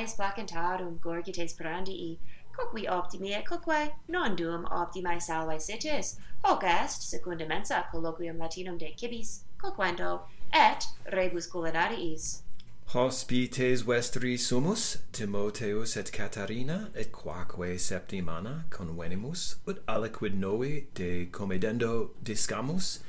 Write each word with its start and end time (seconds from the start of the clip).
panes 0.00 0.14
placentarum 0.14 0.98
gorgites 1.00 1.52
perandii, 1.52 2.18
coqui 2.56 2.88
optimi 2.88 3.34
et 3.34 3.44
coque 3.44 3.92
non 4.08 4.34
duum 4.34 4.66
optimae 4.70 5.20
salvae 5.20 5.60
sitis, 5.60 6.16
hoc 6.42 6.64
est, 6.64 7.02
secunda 7.02 7.46
mensa 7.46 7.84
colloquium 7.92 8.38
latinum 8.38 8.78
de 8.78 8.94
cibis, 8.96 9.44
coquendo, 9.62 10.20
et 10.54 10.86
rebus 11.12 11.46
culinariis. 11.46 12.42
Hospites 12.86 13.82
vestri 13.82 14.36
sumus, 14.38 14.96
Timoteus 15.12 15.96
et 15.96 16.10
Catarina, 16.10 16.88
et 16.94 17.12
quaque 17.12 17.78
septimana 17.78 18.64
convenimus, 18.70 19.56
ut 19.68 19.84
aliquid 19.86 20.34
novi 20.34 20.86
de 20.94 21.26
comedendo 21.26 22.10
discamus, 22.22 23.00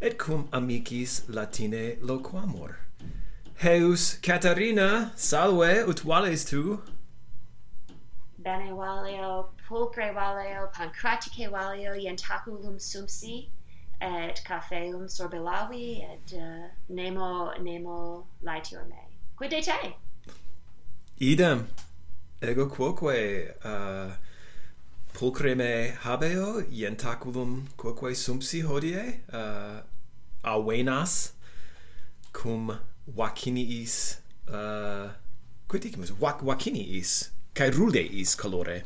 et 0.00 0.18
cum 0.18 0.48
amicis 0.52 1.28
Latine 1.28 1.98
loquamur. 2.00 2.76
Heus 3.62 4.18
Katarina, 4.20 5.12
salve, 5.14 5.84
ut 5.86 6.00
vales 6.00 6.44
tu? 6.44 6.82
Bene 8.36 8.72
valeo, 8.72 9.50
pulcre 9.68 10.12
valeo, 10.12 10.68
pancratice 10.72 11.48
valeo, 11.48 11.94
ientaculum 11.94 12.80
sumsi, 12.80 13.46
et 14.00 14.42
cafeum 14.44 15.06
sorbilavi, 15.06 16.02
et 16.02 16.34
uh, 16.34 16.66
nemo, 16.88 17.52
nemo 17.62 18.26
laetior 18.42 18.82
me. 18.88 19.06
Quid 19.36 19.52
te? 19.62 19.94
Idem, 21.20 21.68
ego 22.42 22.66
quoque 22.66 23.54
uh, 23.64 24.10
pulcre 25.14 25.54
me 25.54 25.92
habeo, 26.02 26.64
ientaculum 26.68 27.68
quoque 27.76 28.16
sumsi 28.16 28.64
hodie, 28.64 29.20
uh, 29.32 29.82
avenas, 30.42 31.34
cum 32.32 32.80
vaciniis 33.06 34.18
uh, 34.48 35.10
quid 35.68 35.82
dicimus 35.82 36.12
vac 36.20 36.42
vaciniis 36.42 37.30
cae 37.54 37.70
rudeis 37.70 38.36
colore 38.36 38.82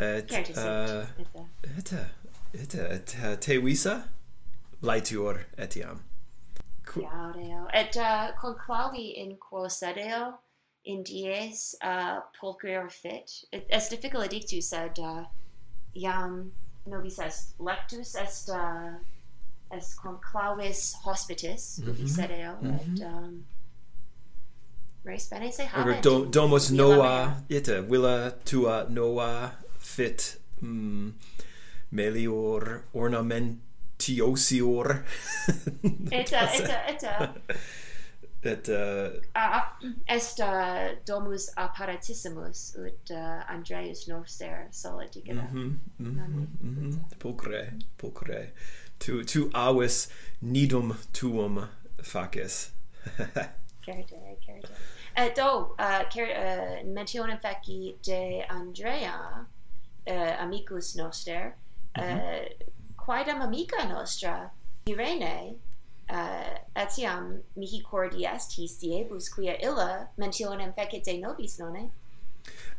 et 0.00 0.30
uh, 0.56 1.04
eta. 1.78 2.04
eta 2.54 2.84
et 2.94 3.16
uh, 3.22 3.36
te 3.36 3.58
visa 3.58 4.04
laetior 4.82 5.44
etiam. 5.58 6.02
Qu 6.86 7.02
et 7.74 7.96
uh, 7.96 8.32
conclavi 8.40 9.14
in 9.16 9.36
quo 9.36 9.68
sedeo 9.68 10.38
in 10.84 11.02
dies 11.02 11.74
uh, 11.82 12.20
pulchrior 12.40 12.88
fit? 12.90 13.44
Et, 13.52 13.66
est 13.68 13.90
difficile 13.90 14.28
dictus 14.28 14.70
sed 14.70 14.98
uh, 14.98 15.24
iam 15.94 16.52
nobis 16.86 17.18
est 17.18 17.54
lectus 17.58 18.14
est 18.14 18.48
uh, 18.48 18.94
est 19.70 19.96
conclavis 19.96 20.94
hospitis, 21.04 21.78
mm 21.78 21.84
-hmm. 21.84 21.96
dicereo, 21.96 22.52
mm 22.62 22.70
-hmm. 22.70 22.80
et 22.80 23.04
um, 23.04 23.44
res 25.04 25.30
bene 25.30 25.52
se 25.52 25.62
habet. 25.62 26.02
do, 26.02 26.24
domus 26.26 26.70
noa 26.70 27.34
ita 27.48 27.82
villa 27.82 28.30
tua 28.44 28.86
noa 28.88 29.50
fit 29.78 30.38
mm, 30.60 31.12
melior 31.90 32.82
ornamentiosior. 32.94 35.04
eta, 36.10 36.50
eta, 36.54 36.86
eta. 36.88 37.34
et 38.42 38.68
uh, 38.68 39.10
uh, 39.34 39.62
est 40.06 40.40
uh, 40.40 40.94
domus 41.06 41.50
apparatissimus 41.56 42.76
ut 42.78 43.10
uh, 43.10 43.42
andreas 43.50 44.06
noster 44.08 44.68
solidigena 44.70 45.42
Mhm. 45.42 45.80
Mm 45.98 46.06
mhm. 46.06 46.46
Mm 46.60 46.84
mm. 46.84 47.00
Pulcre, 47.18 47.72
pulcre 47.96 48.52
tu 48.98 49.24
tu 49.24 49.50
avis 49.54 50.08
nidum 50.42 50.96
tuum 51.12 51.68
faces 52.02 52.70
Certe, 53.84 54.14
certe. 54.44 54.70
Et 55.16 55.34
do, 55.34 55.74
uh, 55.78 56.04
cer, 56.10 56.28
uh, 56.28 56.86
mentionem 56.86 57.40
feci 57.40 57.96
de 58.02 58.44
Andrea, 58.48 59.46
uh, 60.06 60.42
amicus 60.42 60.94
noster, 60.94 61.54
mm 61.96 62.02
-hmm. 62.02 62.18
uh, 62.18 62.48
quaedam 62.96 63.40
amica 63.42 63.84
nostra, 63.88 64.50
Irene, 64.86 65.56
uh, 66.10 66.58
etiam 66.76 67.42
mihi 67.56 67.82
cordi 67.82 68.24
est 68.26 68.52
his 68.52 68.78
diebus 68.78 69.28
quia 69.28 69.56
illa 69.60 70.08
mentionem 70.16 70.72
fecit 70.74 71.04
de 71.04 71.18
nobis, 71.18 71.58
nonne? 71.58 71.90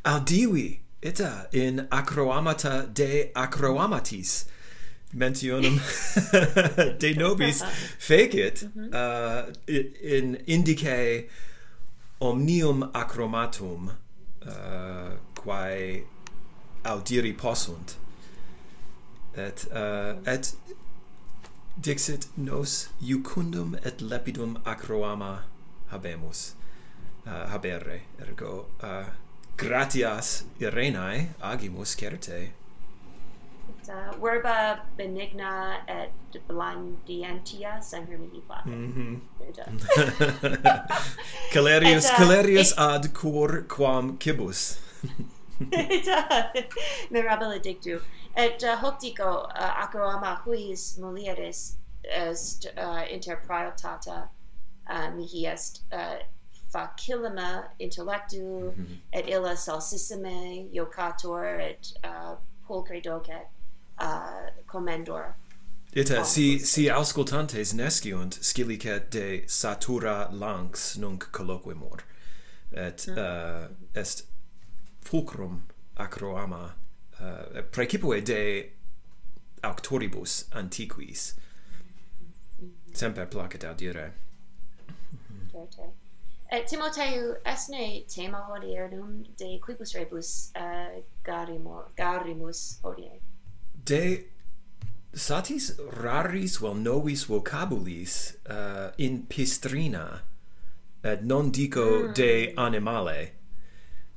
Audivi, 0.05 0.79
ita, 1.01 1.47
in 1.51 1.87
acroamata 1.91 2.87
de 2.93 3.31
acroamatis, 3.35 4.45
mentionum 5.13 5.79
de 7.01 7.13
nobis 7.13 7.63
fecit 8.07 8.61
mm 8.75 8.89
-hmm. 8.89 8.93
uh, 8.93 9.53
in 10.01 10.37
indice 10.45 11.25
omnium 12.19 12.89
acromatum 12.93 13.89
uh, 14.45 15.11
quae 15.33 16.03
audiri 16.83 17.33
possunt 17.33 17.97
et 19.33 19.67
uh, 19.71 20.33
et 20.33 20.55
dixit 21.81 22.27
nos 22.35 22.89
iucundum 23.01 23.75
et 23.83 24.01
lepidum 24.01 24.57
acroama 24.65 25.43
habemus 25.87 26.55
uh, 27.25 27.31
habere 27.51 28.01
ergo 28.19 28.69
uh, 28.83 29.05
gratias 29.57 30.45
irenae 30.59 31.29
agimus 31.41 31.95
certe 31.95 32.51
uh, 33.89 34.11
verba 34.21 34.79
benigna 34.97 35.81
et 35.87 36.11
blandientia 36.47 37.81
sangre 37.81 38.17
mihi 38.17 38.41
placet. 38.47 38.65
Mm 38.65 38.93
-hmm. 38.93 39.19
Calerius, 41.53 42.05
uh, 42.05 42.17
Calerius 42.17 42.71
it, 42.71 42.77
ad 42.79 43.13
cor 43.13 43.65
quam 43.67 44.17
cibus. 44.17 44.79
et 45.71 46.07
uh, 46.07 46.43
mirabile 47.09 47.59
dictu. 47.59 48.01
Et 48.35 48.63
uh, 48.63 48.75
hoc 48.77 48.99
dico, 48.99 49.49
uh, 49.55 49.83
acerama 49.83 50.41
huiis 50.45 50.97
mulieris 50.97 51.75
est 52.03 52.65
uh, 52.77 53.03
inter 53.13 53.35
praeotata 53.47 54.29
uh, 54.89 55.09
mihi 55.15 55.45
est 55.47 55.81
uh, 55.91 56.17
facilima 56.71 57.63
intellectu 57.79 58.73
mm 58.77 58.85
-hmm. 58.85 58.97
et 59.11 59.27
illa 59.27 59.55
salsissime 59.55 60.69
iocator 60.71 61.59
et 61.59 61.93
uh, 62.03 62.37
pulcre 62.67 63.01
docet 63.01 63.47
uh, 63.99 64.49
commendor. 64.67 65.35
Ita, 65.95 66.23
si, 66.23 66.59
si 66.59 66.89
auscultantes 66.89 67.73
nesciunt, 67.73 68.37
scilicet 68.43 69.09
de 69.09 69.43
satura 69.47 70.29
lanx 70.31 70.97
nunc 70.97 71.31
colloquimur, 71.31 72.03
et 72.71 73.07
mm. 73.07 73.17
uh, 73.17 73.67
est 73.95 74.23
fulcrum 75.01 75.63
acroama 75.97 76.75
uh, 77.19 77.61
praecipue 77.71 78.21
de 78.21 78.71
auctoribus 79.63 80.45
antiquis. 80.53 81.33
Semper 82.93 83.25
placet 83.25 83.63
audire. 83.63 84.13
Certe. 85.51 85.89
Et 86.51 86.65
Timoteu, 86.65 87.35
esne 87.45 88.05
tema 88.07 88.45
hodiernum 88.49 89.23
de 89.37 89.59
quibus 89.59 89.93
rebus 89.93 90.51
uh, 90.55 91.01
garimor, 91.23 91.91
garimus 91.95 92.79
hodie? 92.83 93.21
de 93.89 94.25
satis 95.13 95.71
raris 96.01 96.57
vel 96.61 96.75
novis 96.75 97.25
vocabulis 97.25 98.35
uh, 98.45 98.91
in 98.97 99.23
pistrina 99.27 100.21
et 101.03 101.23
non 101.23 101.49
dico 101.49 101.85
mm. 102.07 102.13
de 102.13 102.53
animale 102.57 103.31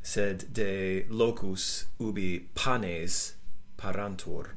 sed 0.03 0.53
de 0.53 1.07
locus 1.09 1.87
ubi 1.99 2.41
panes 2.55 3.35
parantur 3.77 4.55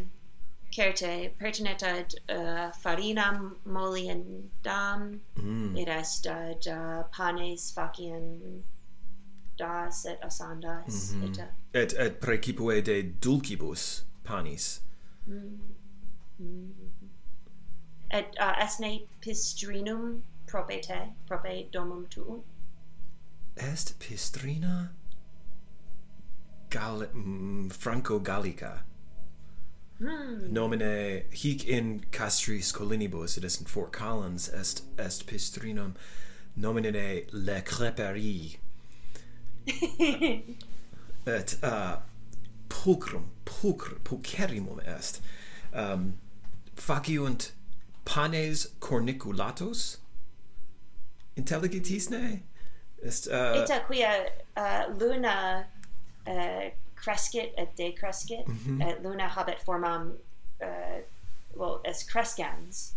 certe 0.71 1.31
pertinet 1.37 1.83
ad 1.83 2.15
uh, 2.29 2.71
farinam 2.71 3.55
moliendam 3.65 5.19
mm. 5.35 5.77
id 5.77 5.89
est 5.89 6.27
ad 6.27 6.67
uh, 6.67 7.03
panes 7.11 7.71
faciam 7.75 8.63
das 9.57 10.05
et 10.05 10.17
asandas 10.21 11.13
mm 11.13 11.23
-hmm. 11.23 11.47
et 11.73 11.93
et 11.93 11.93
et 11.99 12.19
precipue 12.19 12.81
de 12.81 13.01
dulcibus 13.23 14.05
panis 14.23 14.81
mm 15.27 15.59
-hmm. 16.39 16.73
et 18.11 18.25
uh, 18.39 18.63
esne 18.65 18.99
pistrinum 19.21 20.23
prope 20.47 20.81
te 20.81 20.99
prope 21.27 21.69
domum 21.73 22.07
tuum 22.07 22.43
est 23.55 23.95
pistrina 23.99 24.89
Gal 26.69 27.07
mm, 27.13 27.69
franco 27.69 28.19
gallica 28.19 28.83
Mm. 29.99 30.51
Nomine 30.51 31.23
hic 31.31 31.69
in 31.69 32.01
castris 32.11 32.73
collinibus, 32.73 33.37
et 33.37 33.45
est 33.45 33.61
in 33.61 33.65
Fort 33.65 33.91
Collins, 33.91 34.49
est, 34.53 34.83
est 34.97 35.25
pistrinum, 35.25 35.93
nomine 36.57 36.91
le 37.31 37.61
creperie, 37.61 38.57
et 41.27 41.57
uh, 41.63 41.97
pulcrum, 42.69 43.25
pulcr, 43.45 43.99
pulcherimum 44.03 44.79
est. 44.85 45.21
Um, 45.73 46.13
faciunt 46.75 47.53
panes 48.05 48.67
corniculatos 48.79 49.99
intelligitisne? 51.37 52.43
Est, 53.03 53.27
uh, 53.27 53.63
et 53.63 53.81
quia 53.87 54.25
uh, 54.57 54.97
luna 54.99 55.65
uh, 56.27 56.69
crescit 56.95 57.51
et 57.57 57.67
decrescit, 57.77 58.47
mm 58.47 58.57
-hmm. 58.65 58.89
et 58.89 59.03
luna 59.03 59.27
habet 59.27 59.59
formam, 59.65 60.13
uh, 60.61 61.01
well, 61.55 61.79
es 61.83 62.03
crescans, 62.03 62.93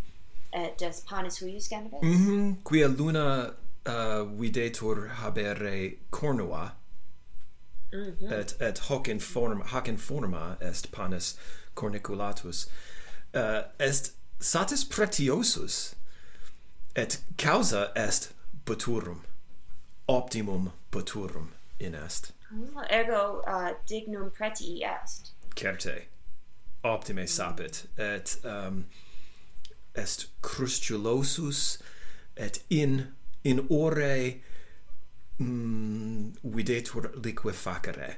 et 0.52 0.78
des 0.78 1.00
panis 1.08 1.40
huius 1.42 1.68
ganabes? 1.68 2.02
Mm 2.02 2.26
-hmm. 2.26 2.56
Quia 2.64 2.88
luna 2.88 3.54
uh, 3.88 4.24
videtur 4.24 5.08
habere 5.08 5.98
cornua. 6.10 6.72
Mm 7.92 8.16
-hmm. 8.20 8.32
et 8.32 8.56
et 8.60 8.78
hoc 8.78 9.08
in 9.08 9.18
forma 9.20 9.64
hoc 9.64 9.88
in 9.88 9.96
forma 9.96 10.56
est 10.60 10.90
panis 10.92 11.36
corniculatus. 11.74 12.68
Uh, 13.34 13.62
est 13.78 14.12
satis 14.40 14.84
pretiosus 14.84 15.94
et 16.94 17.18
causa 17.38 17.92
est 17.96 18.34
buturum 18.66 19.24
optimum 20.06 20.72
buturum 20.90 21.52
in 21.80 21.94
est. 21.94 22.32
Ah, 22.76 22.86
ergo 22.90 23.42
uh, 23.46 23.74
dignum 23.86 24.30
pretii 24.30 24.84
est. 24.84 25.32
Certe. 25.56 26.08
Optime 26.84 27.22
mm. 27.22 27.28
sapit. 27.28 27.86
Et 27.98 28.44
um, 28.44 28.86
est 29.94 30.26
crustulosus 30.42 31.78
et 32.36 32.62
in 32.70 33.12
in 33.48 33.66
ore 33.70 34.40
mm, 35.40 36.32
videtur 36.44 37.10
liquefacere. 37.22 38.14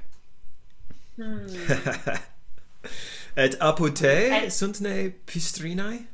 Mm. 1.17 2.17
Et 3.37 3.55
apud 3.61 3.95
te 3.95 4.07
Et... 4.07 4.49
sunt 4.49 4.81
ne 4.81 5.09
pistrinae? 5.25 6.07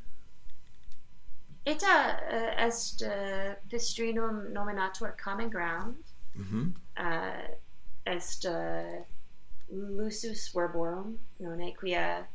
Eta 1.66 1.94
uh, 2.32 2.36
eh, 2.36 2.66
est 2.68 3.02
uh, 3.02 3.56
pistrinum 3.70 4.54
nominatur 4.54 5.12
common 5.18 5.50
ground. 5.50 5.96
Mm 6.36 6.46
-hmm. 6.46 6.74
uh, 6.98 7.48
est 8.06 8.46
uh, 8.46 9.04
lusus 9.70 10.54
verborum, 10.54 11.20
non 11.40 11.74
quia 11.80 12.28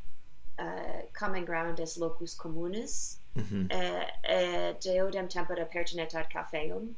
uh, 0.59 1.03
common 1.13 1.45
ground 1.45 1.81
est 1.81 1.97
locus 1.97 2.35
communis 2.35 3.22
mm 3.35 3.43
-hmm. 3.43 4.81
deodem 4.85 5.29
tempora 5.29 5.65
pertinetat 5.65 6.29
cafeum 6.31 6.95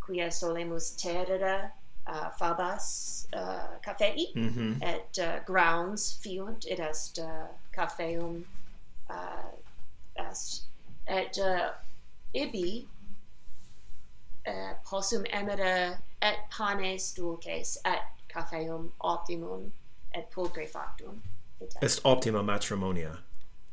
quia 0.00 0.30
solemus 0.30 0.90
terere 0.96 1.70
uh, 2.06 2.30
fabas 2.38 3.26
uh, 3.32 3.78
cafei 3.82 4.32
mm 4.34 4.48
-hmm. 4.48 4.82
et 4.82 5.18
uh, 5.18 5.44
grounds 5.44 6.18
fiunt 6.22 6.64
id 6.64 6.80
est 6.80 7.18
uh, 7.18 7.46
cafeum 7.72 8.44
uh, 9.10 9.50
est 10.16 10.62
et 11.06 11.38
uh, 11.38 11.70
ibi 12.34 12.88
uh, 14.46 14.72
possum 14.90 15.24
emere 15.32 15.98
et 16.22 16.38
panes 16.58 17.14
dulces 17.14 17.78
et 17.84 18.02
cafeum 18.28 18.92
optimum 19.00 19.72
et 20.14 20.24
pulcre 20.30 20.66
factum 20.66 21.22
et 21.60 21.76
est 21.82 22.00
optima 22.04 22.42
matrimonia 22.42 23.12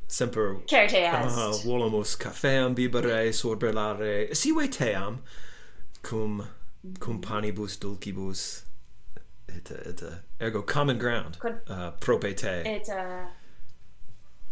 semper 0.08 0.58
certe 0.68 0.94
est 0.94 1.14
uh, 1.14 1.52
volamus 1.66 2.16
cafeam 2.16 2.76
bibere 2.76 3.34
sorbellare 3.34 4.36
sive 4.36 4.70
team 4.70 5.22
cum 6.02 6.48
cum 7.00 7.22
panibus 7.22 7.78
dulcibus 7.78 8.64
et 9.50 9.72
et 9.72 10.04
ergo 10.40 10.62
common 10.62 10.98
ground 10.98 11.38
Con 11.40 11.60
uh, 11.68 11.92
prope 12.00 12.36
te. 12.36 12.64
Et 12.66 12.90
uh, 12.90 13.28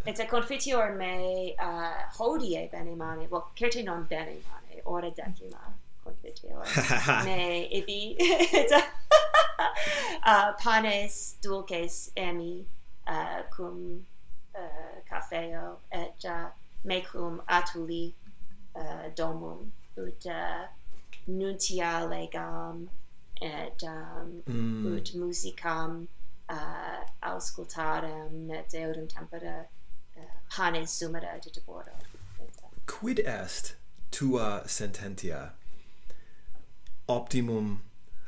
et 0.06 0.28
confitior 0.28 0.94
me 0.94 1.54
uh, 1.58 2.04
hodie 2.18 2.70
bene 2.70 2.94
mane 2.94 3.26
well 3.30 3.50
certe 3.56 3.84
non 3.84 4.04
bene 4.04 4.36
mane 4.48 4.82
ora 4.84 5.10
decima 5.10 5.58
confitior 6.04 6.64
me 7.24 7.68
ibi 7.72 8.16
et 8.18 8.72
uh, 10.26 10.52
panes 10.58 11.36
dulces 11.42 12.10
emi 12.16 12.64
uh, 13.06 13.42
cum 13.50 14.06
uh, 14.54 15.00
cafeo 15.16 15.78
et 15.90 16.24
uh, 16.24 16.50
mecum 16.84 17.40
atuli 17.48 18.14
uh, 18.74 19.14
domum 19.14 19.72
ut 19.96 20.26
uh, 20.26 20.66
nuntia 21.28 22.08
legam 22.08 22.88
et 23.40 23.82
um, 23.82 24.42
mm. 24.46 24.96
ut 24.96 25.14
musicam 25.14 26.08
uh, 26.48 27.02
auscultarem 27.22 28.50
et 28.50 28.74
eodem 28.74 29.08
tempora 29.08 29.64
uh, 30.16 30.22
panes 30.56 30.90
sumera 30.90 31.38
de 31.42 31.50
deboro. 31.50 31.92
Quid 32.86 33.18
est 33.18 33.74
tua 34.10 34.62
sententia 34.66 35.52
optimum 37.08 37.82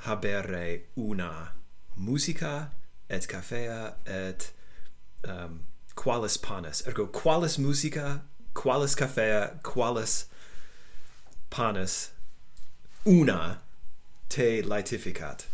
habere 0.07 0.83
una 0.97 1.53
musica 1.97 2.71
et 3.09 3.27
cafea 3.27 3.95
et 4.07 4.53
um, 5.25 5.65
qualis 5.99 6.37
panis. 6.37 6.87
Ergo 6.87 7.07
qualis 7.07 7.59
musica 7.59 8.23
qualis 8.55 8.95
cafea 8.95 9.61
qualis 9.63 10.27
panis 11.51 12.11
una 13.05 13.59
te 14.29 14.63
laetificat 14.63 15.45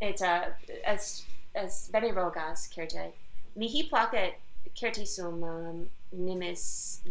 et 0.00 0.20
uh, 0.20 0.46
as 0.84 1.24
as 1.54 1.88
bene 1.92 2.12
rogas 2.12 2.68
certe 2.74 3.12
mihi 3.56 3.82
placet 3.90 4.34
certe 4.74 5.06
sum 5.06 5.42
um, 5.42 5.90
nimis 6.28 6.64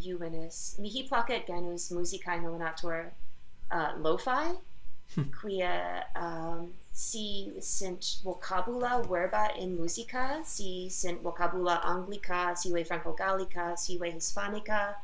juvenis 0.07 0.79
mihi 0.79 1.07
placet 1.09 1.47
genus 1.47 1.89
musicae 1.91 2.41
nominator 2.41 3.11
uh, 3.71 3.93
lo-fi? 3.97 4.57
quia 5.41 6.05
um, 6.15 6.73
si 6.93 7.51
sint 7.59 8.21
vocabula 8.23 9.01
verba 9.07 9.51
in 9.57 9.75
musica, 9.75 10.43
si 10.43 10.89
sint 10.89 11.21
vocabula 11.21 11.81
anglica, 11.83 12.55
sive 12.55 12.85
franco-gallica, 12.85 13.75
sive 13.77 14.11
hispanica, 14.11 14.95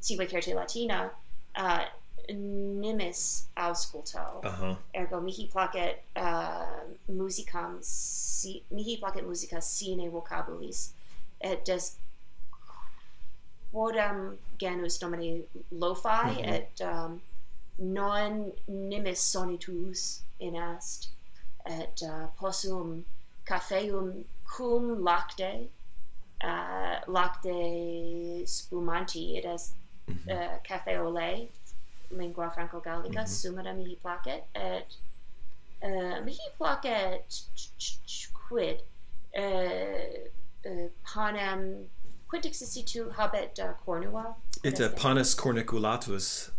sive 0.00 0.26
certe 0.26 0.54
latina, 0.54 1.10
uh, 1.56 1.84
nimis 2.28 3.46
ausculto. 3.56 4.40
Uh 4.42 4.60
-huh. 4.60 4.76
Ergo 4.92 5.20
mihi 5.20 5.46
placet 5.46 6.02
uh, 6.16 6.82
musicam, 7.08 7.78
si, 7.80 8.62
mihi 8.70 8.98
placet 8.98 9.24
musica 9.24 9.60
sine 9.60 10.10
vocabulis, 10.10 10.92
et 11.40 11.64
des 11.64 11.96
quodam 13.72 14.36
genus 14.58 15.00
nomine 15.00 15.44
lo-fi, 15.70 16.24
mm 16.24 16.36
-hmm. 16.36 16.54
et 16.54 16.80
um, 16.80 17.20
non 17.78 18.52
nimis 18.68 19.20
sonitus 19.20 20.22
in 20.40 20.54
est 20.54 21.08
et 21.66 22.02
uh, 22.02 22.26
possum 22.38 23.04
cafeum 23.44 24.24
cum 24.44 25.04
lacte 25.04 25.68
uh, 26.42 27.00
lacte 27.06 28.46
spumanti 28.46 29.36
it 29.38 29.44
est 29.44 29.74
mm 30.08 30.14
-hmm. 30.14 30.32
uh, 30.32 30.58
cafe 30.62 30.96
au 30.98 31.10
lait 31.12 31.50
lingua 32.10 32.50
franco 32.50 32.80
gallica 32.80 33.20
mm 33.20 33.26
-hmm. 33.26 33.42
sumera 33.42 33.72
mihi 33.74 33.96
placet 33.96 34.44
et 34.54 34.88
uh, 35.82 36.24
mihi 36.24 36.50
placet 36.58 37.44
quid 38.48 38.80
uh, 39.38 40.28
uh, 40.70 40.88
panem 41.14 41.88
quid 42.28 42.46
existitu 42.46 43.10
habet 43.10 43.58
uh, 43.58 43.72
cornua 43.84 44.36
it's 44.62 44.80
a 44.80 44.88
panis 44.88 45.34
corniculatus 45.36 46.50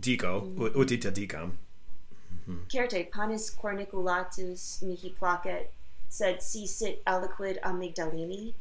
dico 0.00 0.52
ut 0.58 0.76
utita 0.76 1.10
dicam 1.10 1.52
certe 2.68 3.04
panis 3.10 3.50
corniculatus 3.50 4.82
mihi 4.82 5.10
placet 5.18 5.72
sed 6.08 6.42
si 6.42 6.66
sit 6.66 7.02
aliquid 7.04 7.58
amygdalini 7.62 8.54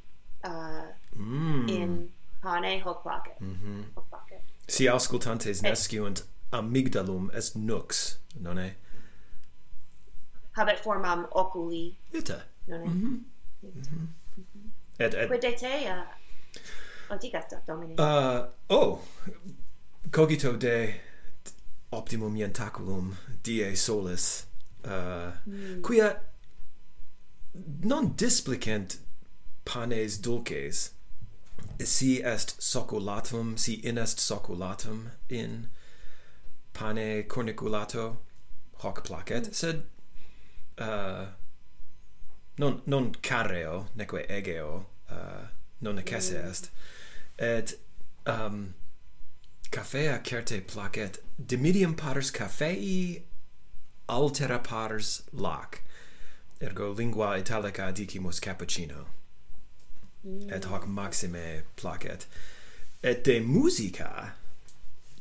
uh, 0.43 0.85
mm. 1.15 1.69
in 1.69 2.11
pane 2.41 2.79
hoc 2.79 3.03
placet. 3.03 3.41
Mm 3.41 3.57
-hmm. 3.61 3.83
hoc 3.95 4.09
placet. 4.09 4.41
Si 4.67 4.89
auscultantes 4.89 5.61
nesciunt 5.61 6.23
amygdalum 6.51 7.31
est 7.33 7.55
nux 7.55 8.19
nonne 8.39 8.75
habet 10.51 10.79
formam 10.79 11.27
oculi. 11.31 11.97
Ita. 12.13 12.43
Nonne 12.67 12.85
mm 12.85 12.93
mm-hmm. 12.93 13.23
Mm 13.63 13.81
-hmm. 13.83 15.03
et 15.05 15.13
et. 15.13 15.27
Quid 15.27 15.41
de 15.41 15.51
te 15.57 15.73
uh, 15.91 16.05
antigas 17.09 17.45
domine 17.67 17.93
uh, 17.99 18.47
oh 18.69 18.99
cogito 20.11 20.57
de 20.57 20.93
optimum 21.91 22.35
ientaculum 22.35 23.15
die 23.43 23.75
solis 23.75 24.45
uh, 24.85 25.31
mm. 25.45 25.81
quia 25.81 26.21
non 27.83 28.15
displicent 28.15 28.97
panes 29.65 30.17
dulces 30.17 30.91
si 31.83 32.21
est 32.21 32.55
soculatum 32.59 33.57
si 33.57 33.73
in 33.73 33.97
est 33.97 34.19
soculatum 34.19 35.11
in 35.29 35.67
pane 36.73 37.23
corniculato 37.23 38.17
hoc 38.83 39.03
placet 39.03 39.47
mm. 39.47 39.53
sed 39.53 39.83
uh, 40.77 41.25
non 42.57 42.81
non 42.85 43.11
carreo 43.21 43.87
neque 43.95 44.25
egeo 44.29 44.85
uh, 45.09 45.47
non 45.81 45.95
necesse 45.95 46.33
mm. 46.33 46.49
est 46.49 46.71
et 47.37 47.79
um 48.25 48.73
Cafea 49.75 50.23
certe 50.23 50.61
placet. 50.61 51.17
Dimidium 51.45 51.97
paters 51.97 52.31
cafei 52.31 53.23
altera 54.07 54.57
paters 54.59 55.23
lac. 55.33 55.81
Ergo 56.61 56.95
lingua 56.95 57.37
italica 57.37 57.91
dicimus 57.91 58.39
cappuccino. 58.39 59.07
Mm. 60.25 60.49
et 60.49 60.63
hoc 60.63 60.87
maxime 60.87 61.63
placet. 61.75 62.25
Et 63.03 63.21
de 63.25 63.41
musica 63.41 64.31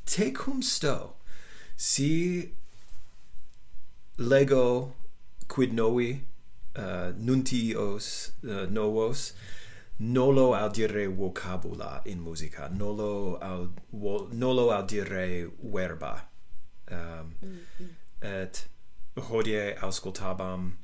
tecum 0.06 0.62
sto 0.62 1.14
si 1.76 2.52
lego 4.16 4.94
quid 5.48 5.72
novi 5.72 6.20
uh, 6.76 7.12
nuntios 7.18 8.30
uh, 8.44 8.66
novos 8.70 9.32
nolo 9.98 10.54
audire 10.54 11.06
vocabula 11.08 12.02
in 12.06 12.20
musica. 12.20 12.68
Nolo 12.68 13.38
aud 13.40 13.80
vo, 13.92 14.28
nolo 14.32 14.70
audire 14.70 15.50
verba. 15.62 16.28
Um, 16.90 17.34
mm 17.42 17.58
-hmm. 17.78 17.88
et 18.20 18.68
hodie 19.16 19.76
auscultabam 19.80 20.76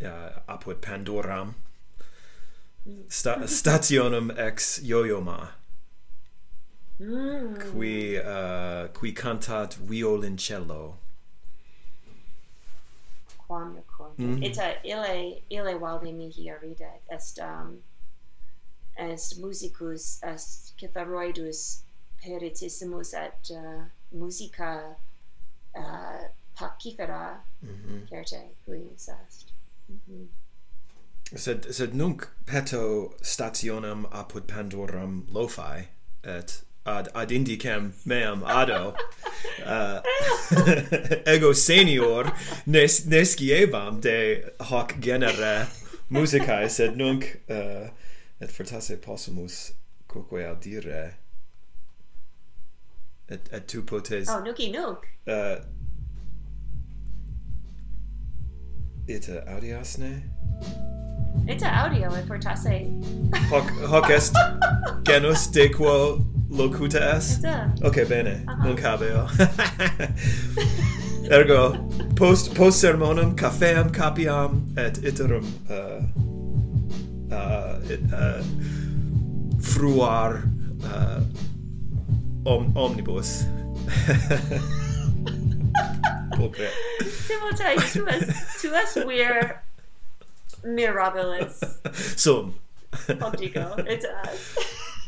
uh, 0.00 0.42
apud 0.48 0.80
pandoram. 0.80 1.54
Mm. 2.86 3.04
Sta 3.08 3.46
stationum 3.46 4.30
ex 4.30 4.80
yoyoma. 4.82 5.52
Mm. 7.00 7.56
qui 7.72 8.18
uh, 8.18 8.88
qui 8.92 9.12
cantat 9.12 9.74
violoncello. 9.76 10.96
Quam 13.46 13.76
mm. 14.18 14.36
-hmm. 14.36 14.44
it's 14.44 14.58
ille 14.58 14.82
ile 14.84 15.42
ile 15.50 15.74
valde 15.78 16.12
mihi 16.12 16.50
arida 16.50 16.90
est 17.08 17.38
um 17.38 17.82
est 19.00 19.38
musicus 19.38 20.18
est 20.22 20.72
Cetharoidus 20.78 21.82
peritissimus 22.22 23.14
et 23.14 23.50
uh, 23.50 23.84
musica 24.12 24.96
uh, 25.74 26.28
pacifera 26.54 27.40
mm 27.62 27.68
-hmm. 27.68 28.08
certe 28.08 28.40
cuius 28.64 29.08
est. 29.08 29.52
Mm 29.88 30.00
-hmm. 30.08 30.26
Sed, 31.36 31.72
sed 31.72 31.94
nunc 31.94 32.28
peto 32.46 33.14
stationem 33.22 34.06
apud 34.10 34.46
Pandoram 34.46 35.26
lofi 35.32 35.86
et 36.24 36.64
ad, 36.86 37.08
ad 37.14 37.30
indicem 37.30 37.92
meam 38.04 38.42
ado, 38.44 38.94
uh, 39.66 40.00
ego 41.34 41.52
senior 41.52 42.32
nes, 42.66 43.04
nesciebam 43.06 44.00
de 44.00 44.44
hoc 44.60 44.94
genere 45.00 45.68
musicae, 46.10 46.68
sed 46.68 46.96
nunc 46.96 47.40
uh, 47.48 47.88
et 48.40 48.50
fortasse 48.50 48.92
possumus 49.00 49.72
quoque 50.08 50.32
audire 50.32 50.86
et 50.88 51.14
et 53.52 53.66
tu 53.66 53.82
potes 53.82 54.12
oh 54.28 54.40
nuki 54.44 54.72
nuk 54.72 55.06
uh, 55.26 55.60
ita 59.08 59.44
audiasne? 59.46 60.22
Ita 61.48 61.68
audio 61.84 62.10
et 62.14 62.26
fortasse. 62.26 62.86
Hoc 63.50 63.70
hoc 63.88 64.10
est 64.10 64.34
genus 65.06 65.46
de 65.50 65.68
quo 65.68 66.24
locuta 66.50 67.16
est? 67.16 67.38
Ita. 67.38 67.72
okay 67.82 68.04
bene 68.04 68.34
uh 68.46 68.52
-huh. 68.52 68.64
nunc 68.64 68.80
habeo 68.80 69.24
oh. 69.24 69.30
ergo 71.36 71.62
post 72.16 72.54
post 72.54 72.80
sermonum 72.80 73.36
cafeam 73.36 73.90
capiam 73.90 74.62
et 74.76 74.98
iterum 75.04 75.44
uh, 75.70 76.02
uh, 77.30 77.59
uh, 78.12 78.42
fruar 79.60 80.42
uh, 80.84 81.22
om, 82.44 82.76
omnibus. 82.76 83.44
Popre. 86.36 86.68
Timotei, 87.26 87.76
to 87.92 88.06
us, 88.06 88.60
tu 88.60 88.74
es 88.74 88.96
we're 89.04 89.62
mirabilis. 90.64 91.62
Sum. 92.16 92.54
Obdico, 92.92 93.78
it's 93.86 94.04
us. 94.04 94.58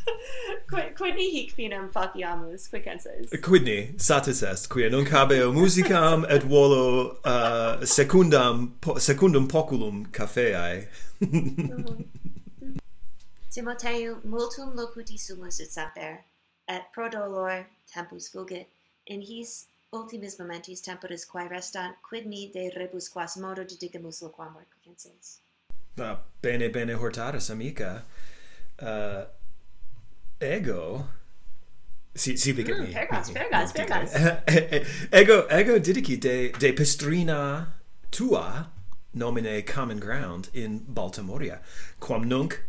Quid, 0.66 0.94
quidni 0.96 1.30
hic 1.30 1.54
finem 1.54 1.90
faciamus, 1.92 2.68
quicenses? 2.70 3.30
Quidni, 3.40 4.00
satis 4.00 4.42
est, 4.42 4.68
quia 4.68 4.88
nunc 4.90 5.08
habeo 5.08 5.52
musicam 5.52 6.24
et 6.30 6.42
volo 6.42 7.18
uh, 7.24 7.84
secundam, 7.84 8.72
po, 8.80 8.94
secundum 8.94 9.48
poculum 9.48 10.06
cafeae. 10.12 10.86
Uhuh. 11.20 12.04
Timotheum 13.52 14.22
multum 14.24 14.74
locuti 14.74 15.18
sumus 15.20 15.60
et 15.60 15.70
semper, 15.70 16.24
et 16.68 16.82
pro 16.94 17.10
dolor 17.10 17.66
tempus 17.86 18.30
fugit, 18.30 18.64
in 19.06 19.20
his 19.20 19.66
ultimis 19.92 20.38
momentis 20.38 20.80
temporis 20.80 21.26
quae 21.26 21.46
restant, 21.48 21.94
quid 22.02 22.24
ni 22.24 22.50
de 22.50 22.70
rebus 22.76 23.10
quas 23.10 23.36
modo 23.36 23.62
didicamus 23.62 24.22
loquam 24.22 24.54
quicenses. 24.82 25.40
Uh, 25.98 26.02
ah, 26.02 26.18
bene, 26.40 26.70
bene 26.70 26.96
hortatus, 26.96 27.50
amica. 27.50 28.04
Uh, 28.80 29.24
ego? 30.40 31.08
Si 32.14 32.36
si 32.36 32.52
viget 32.52 32.76
mm, 32.76 32.80
me 32.80 32.92
pergas 32.94 33.30
pergas 33.32 33.72
pergas 33.76 34.14
ego 35.12 35.46
ego 35.50 35.78
didici 35.78 36.18
de 36.18 36.52
de 36.52 36.72
pistrina 36.72 37.68
tua 38.10 38.70
nomine 39.14 39.62
common 39.66 39.98
ground 39.98 40.48
in 40.54 40.80
baltimoria 40.88 41.60
quam 42.00 42.24
nunc 42.24 42.60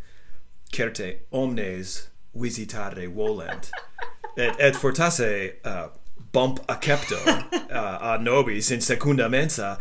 certe 0.74 1.20
omnes 1.32 2.10
visitare 2.34 3.08
volent 3.08 3.72
et 4.38 4.60
et 4.60 4.76
fortasse 4.76 5.54
uh, 5.66 5.88
bump 6.32 6.60
accepto 6.68 7.18
uh, 7.72 8.14
a 8.14 8.18
nobis 8.18 8.72
in 8.72 8.82
secunda 8.82 9.30
mensa 9.30 9.78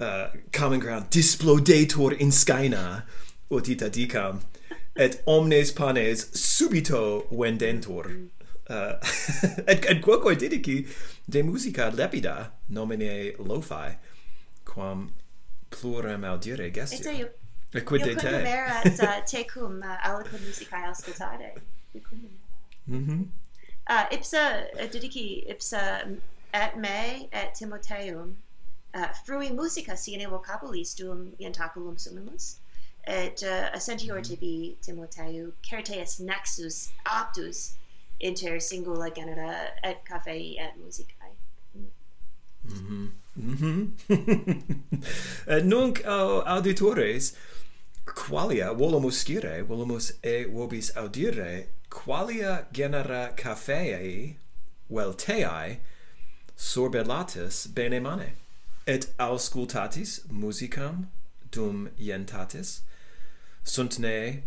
uh, 0.00 0.28
common 0.52 0.80
ground 0.80 1.10
displodetur 1.10 2.12
in 2.18 2.32
scaena 2.32 3.02
utita 3.50 3.90
dicam 3.90 4.40
et 4.96 5.22
omnes 5.26 5.72
panes 5.72 6.26
subito 6.34 7.26
vendentur. 7.30 8.28
Uh, 8.68 8.94
et, 9.66 9.84
et 9.84 10.00
quoque 10.00 10.36
didici 10.36 10.86
de 11.28 11.42
musica 11.42 11.90
lepida 11.90 12.52
nomine 12.68 13.32
lo-fi 13.38 13.96
quam 14.64 15.10
pluram 15.70 16.24
audire 16.24 16.70
gestio. 16.70 17.10
Et 17.10 17.34
E 17.72 17.80
quid 17.80 18.02
de 18.02 18.14
te? 18.14 18.30
Io 18.30 18.40
quid 18.82 19.00
uh, 19.00 19.20
te 19.32 19.44
cum 19.44 19.82
uh, 19.82 19.96
aliquid 20.08 20.40
musicae 20.46 20.86
auscultare. 20.86 21.54
Mhm. 22.88 23.28
Uh, 23.86 24.06
ipsa 24.10 24.66
uh, 24.74 24.86
didici 24.88 25.46
ipsa 25.48 26.18
et 26.52 26.76
me 26.76 27.28
et 27.32 27.54
Timoteum 27.54 28.36
uh, 28.94 29.08
frui 29.24 29.50
musica 29.50 29.96
sine 29.96 30.26
vocabulis 30.26 30.94
duum 30.94 31.32
ientaculum 31.40 31.96
sumimus 31.98 32.56
et 33.06 33.42
uh, 33.42 33.70
assentior 33.72 34.18
mm-hmm. 34.18 34.22
tibi 34.22 34.76
Timoteu 34.82 35.52
certeus 35.62 36.20
nexus 36.20 36.90
aptus 37.06 37.74
inter 38.20 38.58
singula 38.58 39.14
genera 39.14 39.72
et 39.82 40.04
cafei 40.04 40.56
et 40.58 40.76
musica 40.78 41.19
Mhm. 42.64 43.12
Mm 43.36 43.94
mhm. 44.06 45.66
Nunc 45.68 46.00
uh, 46.04 46.42
auditores 46.44 47.34
qualia 48.04 48.74
volumus 48.74 49.18
scire, 49.18 49.62
volumus 49.62 50.12
e 50.22 50.44
vobis 50.44 50.90
audire, 50.96 51.68
qualia 51.90 52.66
genera 52.72 53.32
cafeae 53.36 54.36
vel 54.88 55.14
teae 55.14 55.80
sorbellatis 56.56 57.66
bene 57.74 58.00
mane 58.00 58.32
et 58.86 59.06
auscultatis 59.18 60.20
musicam 60.28 61.06
dum 61.50 61.88
ientatis 61.98 62.80
sunt 63.64 63.98
ne 63.98 64.42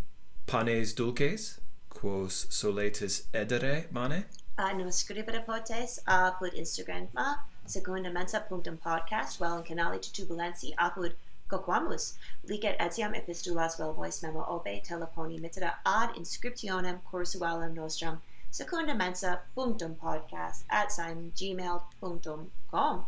panes 0.45 0.93
dulces 0.93 1.59
quos 1.89 2.45
soletis 2.49 3.23
edere 3.33 3.85
mane 3.91 4.25
ah, 4.57 4.69
annum 4.69 4.91
scribere 4.91 5.41
potes 5.45 5.99
apud 6.07 6.53
Instagram 6.53 7.07
ma 7.13 7.27
secunda 7.65 8.09
mensa 8.09 8.39
punctum 8.39 8.77
podcast 8.77 9.39
vel 9.39 9.57
in 9.57 9.63
canali 9.63 9.99
tutulensi 9.99 10.73
apud 10.77 11.13
coquamus 11.47 12.13
licet 12.47 12.75
etiam 12.79 13.13
epistulas 13.13 13.77
vel 13.77 13.93
voice 13.93 14.21
memo 14.21 14.45
obe 14.47 14.81
teleponi 14.81 15.39
mittera 15.39 15.73
ad 15.85 16.15
inscriptionem 16.15 16.99
cursualem 17.11 17.73
nostrum 17.73 18.21
secunda 18.51 18.93
mensa 18.93 19.41
punctum 19.55 19.95
podcast 19.95 20.65
at 20.69 20.91
sim 20.91 21.31
gmail.com 21.35 23.05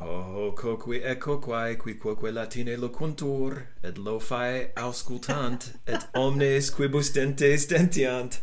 Oh, 0.00 0.52
coque 0.56 1.02
e 1.04 1.14
coquae, 1.16 1.76
qui 1.76 1.94
quoque 1.96 2.32
Latine 2.32 2.78
locuntur, 2.78 3.66
et 3.82 3.98
lo 3.98 4.18
fae 4.18 4.72
auscultant, 4.74 5.74
et 5.86 6.08
omnes 6.14 6.70
quibus 6.70 7.12
dentes 7.12 7.66
dentiant 7.66 8.40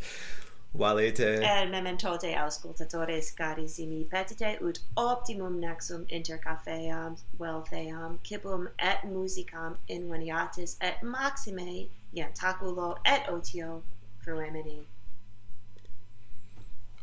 valete 0.74 1.42
el 1.44 1.70
memento 1.70 2.18
de 2.18 2.34
auscultatores 2.36 3.32
carissimi 3.36 4.04
petite 4.10 4.62
ut 4.62 4.80
optimum 4.96 5.60
nexum 5.60 6.06
inter 6.10 6.38
cafeam 6.38 7.18
wealtheam 7.38 8.20
cibum 8.24 8.70
et 8.78 9.04
musicam 9.04 9.78
inveniatis 9.90 10.78
et 10.82 11.02
maxime 11.02 11.90
ientaculo 12.14 12.98
et 13.06 13.28
otio 13.28 13.82
fruemini 14.24 14.80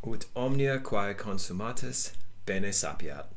ut 0.07 0.27
omnia 0.37 0.79
quae 0.79 1.15
consumatis 1.15 2.13
bene 2.47 2.73
sapiat. 2.73 3.36